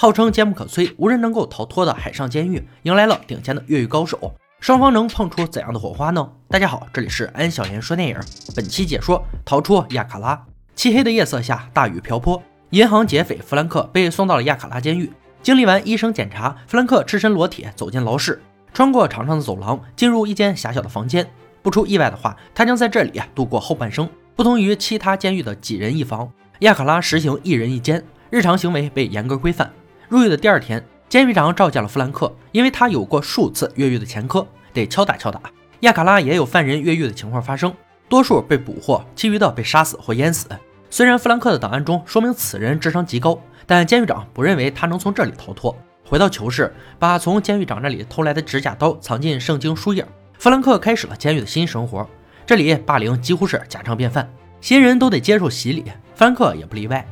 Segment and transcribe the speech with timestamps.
[0.00, 4.34] 号称坚不可摧、无人能够逃脱的海上监狱，迎来了顶尖的越狱高手。
[4.58, 6.26] 双方能碰出怎样的火花呢？
[6.48, 8.18] 大家好，这里是安小言说电影。
[8.56, 10.42] 本期解说：逃出亚卡拉。
[10.74, 15.12] 漆黑的夜色下，大雨瓢泼，银行劫匪弗兰克被送到了亚卡拉监狱。
[15.42, 18.40] 经历完医生检查，弗兰克赤身裸体走进牢室，
[18.72, 21.30] 穿过长长的走廊，进入一间狭小的房间。
[21.60, 24.08] 不出意外的话，他将在这里度过后半生。
[24.34, 29.70] 不同于其他监狱的几人一房，亚卡拉实行一人一间，日常行为被严格规范。
[30.10, 35.40] 入狱的第二天，监狱长召见了弗兰克，因为他有过数次越狱的前科，得敲打敲打。
[35.82, 37.72] 亚卡拉也有犯人越狱的情况发生，
[38.08, 40.48] 多数被捕获，其余的被杀死或淹死。
[40.90, 45.72] 虽然弗兰克的档案中说明此人智商极高，但监狱长不认为他能从这里逃脱。
[46.04, 50.04] 回到囚室，把从监狱长那里偷来的指甲刀藏进圣经书页，
[50.40, 52.04] 弗兰克开始了监狱的新生活。
[52.44, 54.28] 这里霸凌几乎是家常便饭，
[54.60, 55.84] 新人都得接受洗礼，
[56.16, 57.06] 弗兰克也不例外。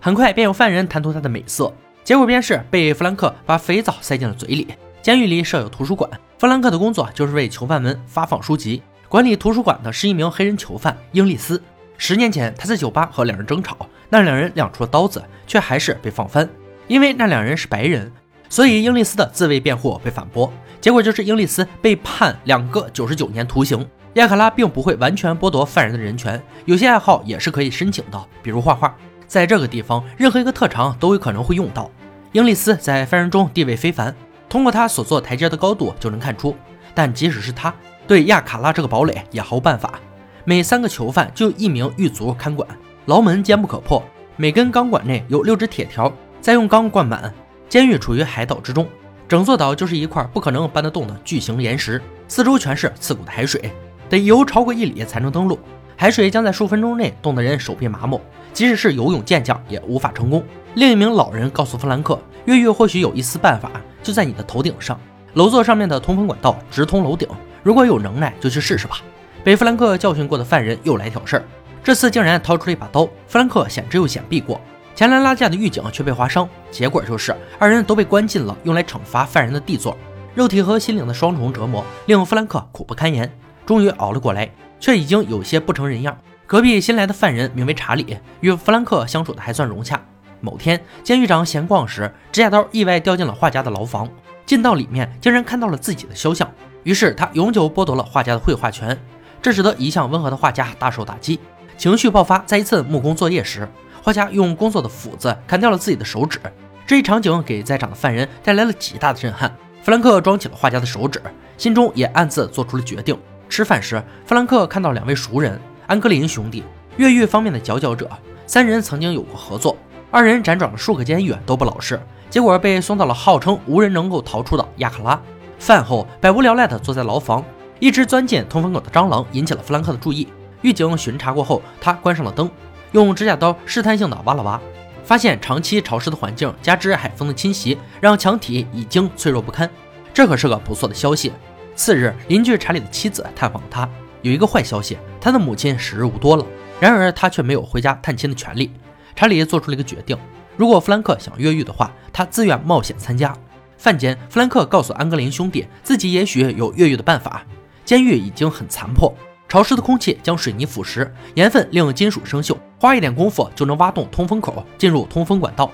[0.00, 1.72] 很快便有犯人贪图他的美色。
[2.02, 4.66] 结果便是被弗兰克把肥皂塞进了嘴里。
[5.02, 8.82] 监狱里设有图书馆，弗兰克的工作就是为囚犯们发放书籍。
[9.08, 11.60] 管理图书馆的是一名黑人囚犯英利斯。
[11.96, 13.76] 十年前，他在酒吧和两人争吵，
[14.08, 16.48] 那两人亮出了刀子，却还是被放翻。
[16.86, 18.10] 因为那两人是白人，
[18.48, 20.52] 所以英利斯的自卫辩护被反驳。
[20.80, 23.86] 结果就是英利斯被判两个九十九年徒刑。
[24.14, 28.96] 亚卡拉并不会完全剥夺犯人的人权，有些爱好也是可以申请的，比如画画。
[29.30, 31.88] 在这个地方，任何一个特长都有可能会用到。
[32.32, 34.12] 英利斯在犯人中地位非凡，
[34.48, 36.56] 通过他所做台阶的高度就能看出。
[36.96, 37.72] 但即使是他，
[38.08, 40.00] 对亚卡拉这个堡垒也毫无办法。
[40.44, 42.68] 每三个囚犯就一名狱卒看管，
[43.06, 44.02] 牢门坚不可破，
[44.34, 47.32] 每根钢管内有六只铁条，再用钢灌满。
[47.68, 48.84] 监狱处于海岛之中，
[49.28, 53.70] 整座岛就是一块不可能搬得动的巨型岩石，四周全是刺骨的海水，
[54.08, 55.56] 得游超过一里才能登陆。
[55.96, 58.20] 海水将在数分钟内冻得人手臂麻木，
[58.52, 60.44] 即使是游泳健将也无法成功。
[60.74, 63.70] 另一名老人告诉弗兰克，越狱或许有一丝办法，
[64.02, 64.98] 就在你的头顶上。
[65.34, 67.28] 楼座上面的通风管道直通楼顶，
[67.62, 68.98] 如果有能耐就去试试吧。
[69.42, 71.44] 被弗兰克教训过的犯人又来挑事儿，
[71.82, 73.04] 这次竟然掏出了一把刀。
[73.26, 74.60] 弗兰克险之又险避过，
[74.94, 79.96] 前来拉架的狱警却被划伤，结果就是二人都被关进了用来惩罚犯人的地座。
[80.34, 83.30] 肉体和心灵的双重折磨令弗兰克苦不堪言，
[83.64, 86.16] 终于熬了过来，却已经有些不成人样。
[86.50, 90.04] 隔壁新来的犯人名为查理，与弗兰克相处的还算融洽。
[90.40, 94.08] 某天，监狱长闲逛时，指甲刀意外掉进了画家的牢房。
[94.44, 96.50] 进到里面，竟然看到了自己的肖像。
[96.82, 98.98] 于是他永久剥夺了画家的绘画权，
[99.40, 101.38] 这使得一向温和的画家大受打击，
[101.78, 102.40] 情绪爆发。
[102.40, 103.68] 在一次木工作业时，
[104.02, 106.40] 画家用工作的斧子砍掉了自己的手指。
[106.84, 109.54] 这一场景给在场的犯人带来了极大的震撼。
[109.84, 111.22] 弗兰克装起了画家的手指，
[111.56, 113.16] 心中也暗自做出了决定。
[113.48, 115.56] 吃饭时，弗兰克看到两位熟人——
[115.90, 116.62] 安格林兄弟，
[116.98, 118.08] 越狱方面的佼佼者。
[118.46, 119.76] 三人曾经有过合作。
[120.08, 125.20] 二人辗转了数个监狱都不老实，结果被送到了号称无人能够逃出的亚卡拉。
[125.58, 127.44] 饭后，百无聊赖地坐在牢房，
[127.80, 130.28] 一只钻进通风口的蟑螂引起了弗兰克的注意。
[130.62, 132.48] 狱警巡查过后，他关上了灯，
[132.92, 134.60] 用指甲刀试探性地挖了挖，
[135.02, 139.68] 发现长期潮湿的环境加之海风的侵袭，让墙体已经脆弱不堪。
[140.14, 141.32] 这可是个不错的消息。
[141.74, 143.88] 次日，邻居查理的妻子探访他，
[144.22, 146.44] 有一个坏消息，他的母亲时日无多了。
[146.78, 148.70] 然而他却没有回家探亲的权利。
[149.14, 150.16] 查理做出了一个决定：
[150.56, 153.36] 如果弗兰克想越狱的话，他自愿冒险参加。
[153.76, 157.42] 饭间，弗兰克告诉安格林兄弟，自己也许有越狱的办法。
[157.84, 159.14] 监狱已经很残破，
[159.48, 165.70] 潮湿的空气将水泥腐蚀，盐分令金属生锈，花一点功夫就能挖洞通风口，进入通风管道，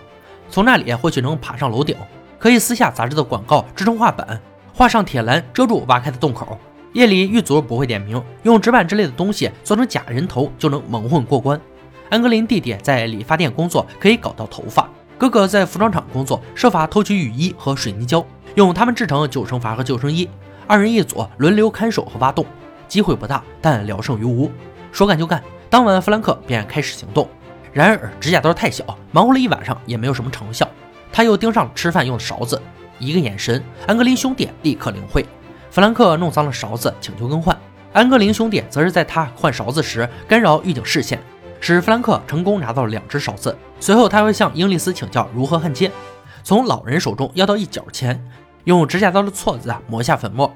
[0.49, 1.97] 从那里或许能爬上楼顶，
[2.39, 4.41] 可以撕下杂志的广告支撑画板，
[4.73, 6.59] 画上铁栏遮住挖开的洞口。
[6.97, 11.61] 夜里狱卒不会点名，用纸板之类的东西做成假人头就能蒙混过关。
[12.09, 18.25] 安格林弟弟在理发店工作，可以搞到头发；哥哥在服装厂工作，设法偷取雨衣和水泥胶，
[18.55, 20.27] 用它们制成救生筏和救生衣。
[20.67, 22.47] 二人一组，轮流看守和挖洞，
[22.89, 24.51] 机会不大，但聊胜于无。
[24.91, 27.29] 说干就干，当晚弗兰克便开始行动。
[27.75, 28.83] 然而指甲刀太小，
[29.13, 30.67] 忙活了一晚上也没有什么成效。
[31.13, 32.59] 他又盯上了吃饭用的勺子，
[32.99, 35.23] 一个眼神，安格林兄弟立刻领会。
[35.77, 37.55] 弗兰克弄脏了勺子，请求更换。
[37.93, 41.21] 安格林兄弟则是在他换勺子时干扰狱警视线。
[41.61, 45.93] 使弗兰克成功拿到了两只勺子，随后他会向英利斯请教如何焊接，
[46.43, 48.19] 从老人手中要到一角钱，
[48.65, 50.51] 用指甲刀的锉子磨下粉末，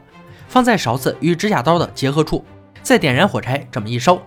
[0.48, 2.42] 放在勺子与指甲刀的结合处，
[2.82, 4.18] 再点燃火柴，这么一烧，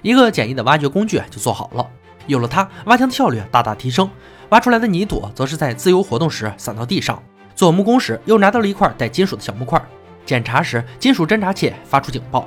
[0.00, 1.84] 一个简易的挖掘工具就做好了。
[2.28, 4.08] 有了它，挖墙的效率大大提升，
[4.50, 7.20] 挖出来的泥土则是在自由活动时散到地上。
[7.56, 9.82] 做木工时又拿到了一块带金属的小木块，
[10.26, 12.46] 检查时金属侦察器发出警报，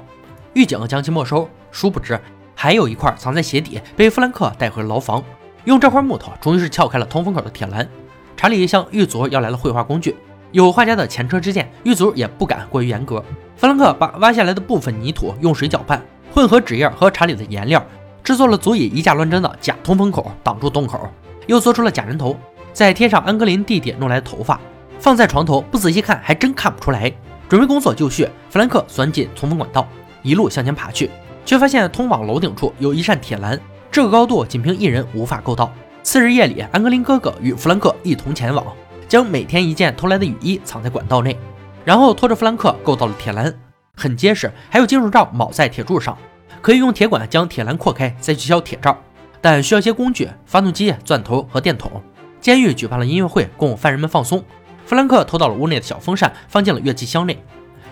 [0.54, 2.20] 狱警将其没收，殊不知。
[2.54, 5.24] 还有一块藏在鞋底，被弗兰克带回了牢房。
[5.64, 7.88] 用这块木头，终于是撬开了通风口的铁栏。
[8.36, 10.16] 查理向狱卒要来了绘画工具，
[10.52, 13.24] 有画家的前车之鉴，狱卒也不敢过于严格。
[13.56, 16.02] 弗兰克把挖下来的部分泥土用水搅拌，
[16.34, 17.86] 混合纸页和查理的颜料，
[18.24, 21.10] 制作了足以以假乱真的假通风口，挡住洞口，
[21.48, 22.38] 又做出了假人头，
[22.74, 24.60] 再贴上安格林弟弟弄来的头发，
[25.00, 27.14] 放在床头，不仔细看还真看不出来。
[27.50, 29.88] 准备工作就绪，弗兰克钻进通风管道，
[30.22, 31.10] 一路向前爬去，
[31.44, 33.60] 却发现通往楼顶处有一扇铁栏，
[33.92, 35.74] 这个高度仅凭一人无法够到。
[36.04, 38.63] 次日夜里，安格林哥哥与弗兰克一同前往，
[39.07, 41.36] 将每天一件偷来的雨衣藏在管道内，
[41.84, 43.52] 然后拖着弗兰克够到了铁栏，
[43.95, 46.16] 很结实，还有金属罩铆在铁柱上，
[46.62, 48.95] 可以用铁管将铁栏扩开，再去削铁罩，
[49.42, 51.92] 但需要些工具：发动机、钻头和电筒。
[52.40, 54.44] 监狱举办了音乐会，供犯人们放松。
[54.89, 57.39] 弗兰克偷到了屋内的小风扇，放进了乐器箱内，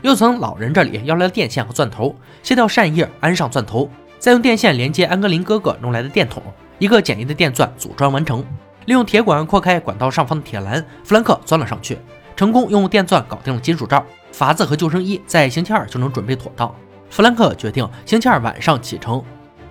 [0.02, 6.42] 又从老人这里要来了电线和钻头，卸掉扇叶，安上钻头，再用电线连接安格林哥哥弄来的电筒。
[6.80, 8.44] 一个简易的电钻组装完成，
[8.86, 12.00] 利用铁管扩开管道上方的铁栏，弗兰克钻了上去，
[12.36, 14.04] 成功用电钻搞定了金属罩、
[14.34, 16.74] 筏子和救生衣，在星期二就能准备妥当。
[17.12, 19.24] 弗兰克决定星期二晚上启程，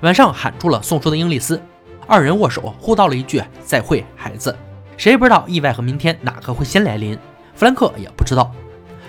[0.02, 1.61] 晚上喊住了送书的英利斯，
[2.06, 4.56] 二人握手互道了一句再会，孩子。
[4.96, 7.19] 谁也不知道意外和明天哪个会先来临，
[7.54, 8.50] 弗兰克也不知道。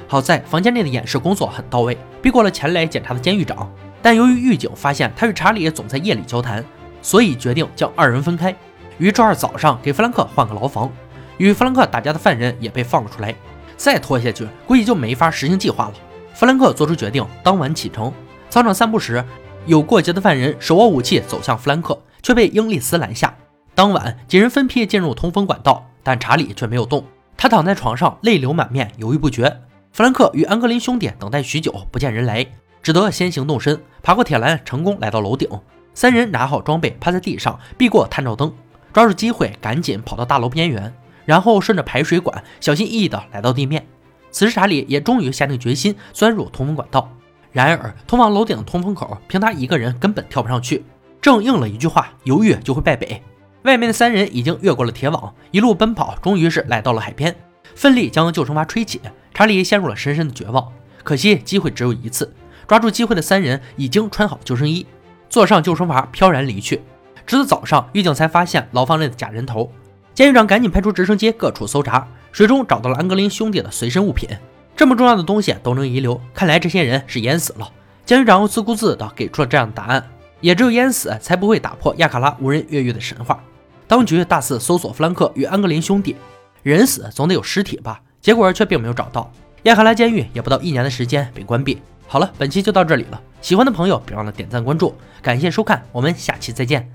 [0.08, 6.64] 好在房间内的掩饰工作很到位，逼过了前来检查的监狱长，但由于狱警发现他与查理总在夜里交谈。
[7.02, 8.54] 所以决定将二人分开，
[8.98, 10.92] 于周二早上给弗兰克换个牢房。
[11.38, 13.34] 与弗兰克打架的犯人也被放了出来。
[13.78, 15.94] 再拖下去，估计就没法实行计划了。
[16.34, 18.12] 弗兰克做出决定，当晚启程。
[18.50, 19.24] 操场散步时，
[19.66, 23.34] 有过节的犯人手握武器走向弗兰克，却被英利斯拦下。
[23.78, 27.06] 当晚，几人分批进入通风管道，但查理却没有动。
[27.38, 29.56] 他躺在床上，泪流满面，犹豫不决。
[29.92, 32.44] 弗兰克与安格林兄弟等待许久，不见人来，
[32.82, 35.48] 只得先行动身，爬过铁栏，成功来到楼顶。
[35.94, 38.52] 三人拿好装备，趴在地上避过探照灯，
[38.92, 40.92] 抓住机会赶紧跑到大楼边缘，
[41.26, 43.86] 然后顺着排水管小心翼翼地来到地面。
[44.32, 47.08] 此时查理也终于下定决心钻入通风管道。
[47.52, 50.84] 然而通往楼顶的通风口，凭他一个人根本跳不上去。
[51.22, 53.22] 正应了一句话：犹豫就会败北。
[53.64, 57.36] 外面的三人已经越过了铁网，一路奔跑，终于是来到了海边，
[57.76, 59.02] 奋力将救生筏吹起。
[59.34, 60.72] 查理陷入了深深的绝望，
[61.04, 62.34] 可惜机会只有一次。
[62.68, 64.86] 抓住机会的三人已经穿好救生衣。
[65.30, 66.82] 坐上救生筏，飘然离去。
[67.26, 69.72] 直到早上，狱警才发现牢房内的假人头。
[70.14, 74.30] 监狱长赶紧派出直升机各处搜查，水中找到了安格林兄弟的随身物品。
[74.76, 77.70] 这么重要的东西都能遗留，看来这些人是淹死了。
[78.06, 80.04] 监狱长又自顾自地给出了这样的答案。
[80.42, 83.44] 也只有淹死，才不会打破亚卡拉无人越狱的神话。
[83.88, 86.16] 当局大肆搜索弗兰克与安格林兄弟，
[86.64, 88.02] 人死总得有尸体吧？
[88.22, 89.32] 结果却并没有找到。
[89.64, 91.82] 亚卡拉监狱也不到一年的时间被关闭。
[92.08, 93.22] 好了，本期就到这里了。
[93.42, 96.90] 喜欢的朋友别忘了点赞关注，感谢收看，我们下期再见。